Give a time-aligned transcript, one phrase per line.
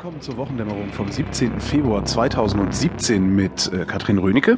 [0.00, 1.60] Willkommen zur Wochendämmerung vom 17.
[1.60, 4.56] Februar 2017 mit äh, Katrin Rönecke.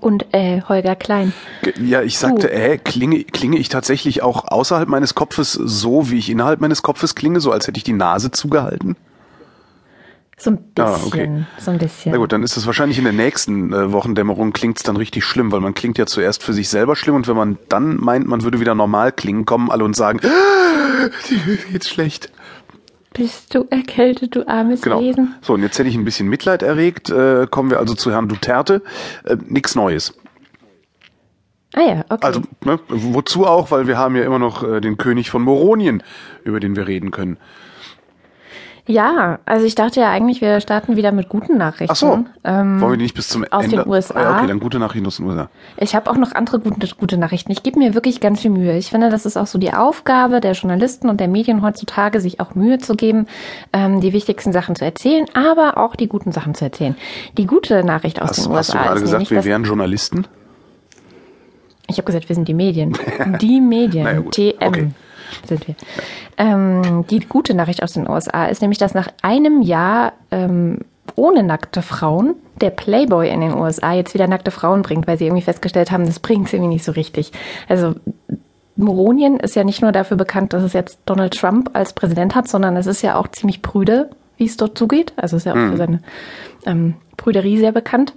[0.00, 1.32] Und äh, Holger Klein.
[1.80, 6.28] Ja, ich sagte, äh, klinge, klinge ich tatsächlich auch außerhalb meines Kopfes so, wie ich
[6.28, 8.96] innerhalb meines Kopfes klinge, so als hätte ich die Nase zugehalten?
[10.36, 10.92] So ein bisschen.
[10.92, 11.44] Ah, okay.
[11.58, 12.10] So ein bisschen.
[12.10, 15.52] Na gut, dann ist es wahrscheinlich in der nächsten äh, Wochendämmerung klingt's dann richtig schlimm,
[15.52, 18.42] weil man klingt ja zuerst für sich selber schlimm und wenn man dann meint, man
[18.42, 22.32] würde wieder normal klingen, kommen alle und sagen, ah, dir geht's schlecht.
[23.14, 25.00] Bist du erkältet, du armes Genau.
[25.00, 25.34] Wesen?
[25.42, 27.10] So, und jetzt hätte ich ein bisschen Mitleid erregt.
[27.10, 28.82] Äh, kommen wir also zu Herrn Duterte.
[29.24, 30.14] Äh, nix Neues.
[31.74, 32.26] Ah ja, okay.
[32.26, 36.02] Also, ne, wozu auch, weil wir haben ja immer noch äh, den König von Moronien,
[36.44, 37.38] über den wir reden können.
[38.86, 41.92] Ja, also ich dachte ja eigentlich, wir starten wieder mit guten Nachrichten.
[41.92, 42.24] Ach so.
[42.42, 43.76] Ähm, Wollen wir die nicht bis zum aus Ende?
[43.76, 44.38] den USA?
[44.38, 45.50] Okay, dann gute Nachrichten aus den USA.
[45.76, 47.52] Ich habe auch noch andere gute, gute Nachrichten.
[47.52, 48.76] Ich gebe mir wirklich ganz viel Mühe.
[48.76, 52.40] Ich finde, das ist auch so die Aufgabe der Journalisten und der Medien heutzutage, sich
[52.40, 53.26] auch Mühe zu geben,
[53.72, 56.96] ähm, die wichtigsten Sachen zu erzählen, aber auch die guten Sachen zu erzählen.
[57.38, 60.26] Die gute Nachricht aus Hast, den hast du USA gerade ist gesagt, wir wären Journalisten?
[61.88, 62.96] Ich habe gesagt, wir sind die Medien.
[63.40, 64.04] Die Medien.
[64.04, 64.22] Naja.
[64.30, 64.90] TM Okay.
[65.46, 65.74] Sind wir.
[66.36, 70.78] Ähm, die gute Nachricht aus den USA ist nämlich, dass nach einem Jahr ähm,
[71.16, 75.26] ohne nackte Frauen der Playboy in den USA jetzt wieder nackte Frauen bringt, weil sie
[75.26, 77.32] irgendwie festgestellt haben, das bringt irgendwie nicht so richtig.
[77.68, 77.94] Also
[78.76, 82.48] Moronien ist ja nicht nur dafür bekannt, dass es jetzt Donald Trump als Präsident hat,
[82.48, 85.12] sondern es ist ja auch ziemlich prüde, wie es dort zugeht.
[85.16, 85.70] Also ist ja auch Mhm.
[85.72, 86.00] für seine
[86.66, 88.14] ähm, Prüderie sehr bekannt.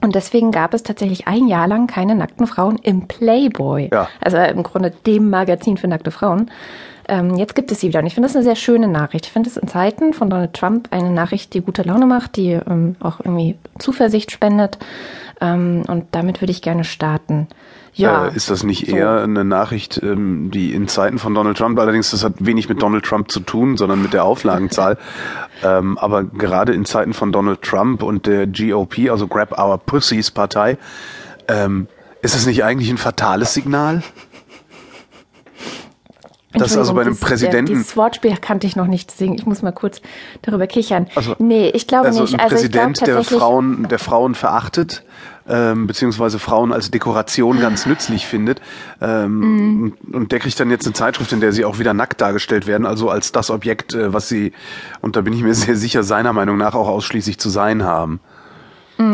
[0.00, 3.88] Und deswegen gab es tatsächlich ein Jahr lang keine nackten Frauen im Playboy.
[3.92, 4.08] Ja.
[4.20, 6.50] Also im Grunde dem Magazin für nackte Frauen.
[7.08, 8.00] Ähm, jetzt gibt es sie wieder.
[8.00, 9.26] Und ich finde das eine sehr schöne Nachricht.
[9.26, 12.52] Ich finde es in Zeiten von Donald Trump eine Nachricht, die gute Laune macht, die
[12.52, 14.78] ähm, auch irgendwie Zuversicht spendet.
[15.40, 17.48] Ähm, und damit würde ich gerne starten.
[17.94, 18.26] Ja.
[18.26, 18.96] Äh, ist das nicht so.
[18.96, 22.82] eher eine Nachricht, ähm, die in Zeiten von Donald Trump, allerdings das hat wenig mit
[22.82, 24.98] Donald Trump zu tun, sondern mit der Auflagenzahl.
[25.62, 30.30] ähm, aber gerade in Zeiten von Donald Trump und der GOP, also Grab Our Pussies
[30.30, 30.76] Partei,
[31.48, 31.86] ähm,
[32.22, 34.02] ist es nicht eigentlich ein fatales Signal?
[36.54, 37.72] Das also bei einem Entschuldigung, Präsidenten.
[37.72, 40.00] Das, dieses Wortspiel kannte ich noch nicht, deswegen ich muss mal kurz
[40.42, 41.06] darüber kichern.
[41.14, 42.34] Also- nee, ich glaube also nicht.
[42.34, 43.38] ein Also Präsident, der tatsächlich.
[43.40, 45.02] Frauen, der Frauen verachtet,
[45.48, 48.60] ähm, beziehungsweise Frauen als Dekoration ganz nützlich findet.
[49.02, 49.82] Ähm, Mhm.
[50.06, 52.66] und, und der kriegt dann jetzt eine Zeitschrift, in der sie auch wieder nackt dargestellt
[52.66, 54.52] werden, also als das Objekt, äh, was sie,
[55.02, 58.20] und da bin ich mir sehr sicher, seiner Meinung nach auch ausschließlich zu sein haben.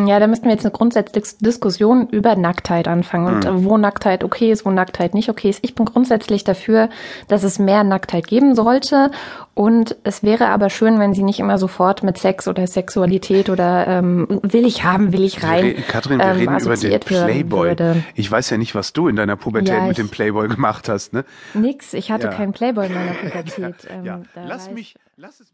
[0.05, 3.65] Mm, Ja, da müssten wir jetzt eine grundsätzliche Diskussion über Nacktheit anfangen und Mhm.
[3.65, 5.61] wo Nacktheit okay ist, wo Nacktheit nicht okay ist.
[5.63, 6.89] Ich bin grundsätzlich dafür,
[7.29, 9.11] dass es mehr Nacktheit geben sollte
[9.55, 13.87] und es wäre aber schön, wenn sie nicht immer sofort mit Sex oder Sexualität oder
[13.87, 15.75] ähm, will ich haben, will ich rein.
[15.89, 17.69] Katrin, wir ähm, reden über den Playboy.
[17.69, 18.05] Würde.
[18.15, 21.13] Ich weiß ja nicht, was du in deiner Pubertät Ja, mit dem Playboy gemacht hast,
[21.13, 21.25] ne?
[21.55, 22.33] Nix, ich hatte Ja.
[22.33, 23.87] keinen Playboy in meiner Pubertät.
[23.89, 25.49] Ähm, ja, da lass mich, lass es